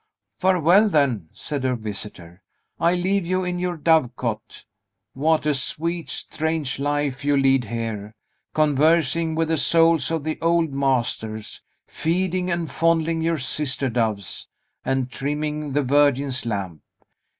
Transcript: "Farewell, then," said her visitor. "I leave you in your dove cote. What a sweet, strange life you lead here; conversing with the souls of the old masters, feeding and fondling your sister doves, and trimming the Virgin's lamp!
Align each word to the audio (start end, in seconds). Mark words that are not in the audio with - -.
"Farewell, 0.39 0.89
then," 0.89 1.29
said 1.31 1.63
her 1.63 1.75
visitor. 1.75 2.41
"I 2.79 2.95
leave 2.95 3.23
you 3.23 3.43
in 3.43 3.59
your 3.59 3.77
dove 3.77 4.15
cote. 4.15 4.65
What 5.13 5.45
a 5.45 5.53
sweet, 5.53 6.09
strange 6.09 6.79
life 6.79 7.23
you 7.23 7.37
lead 7.37 7.65
here; 7.65 8.15
conversing 8.55 9.35
with 9.35 9.49
the 9.49 9.57
souls 9.59 10.09
of 10.09 10.23
the 10.23 10.39
old 10.41 10.73
masters, 10.73 11.61
feeding 11.85 12.49
and 12.49 12.71
fondling 12.71 13.21
your 13.21 13.37
sister 13.37 13.89
doves, 13.89 14.47
and 14.83 15.07
trimming 15.11 15.73
the 15.73 15.83
Virgin's 15.83 16.47
lamp! 16.47 16.81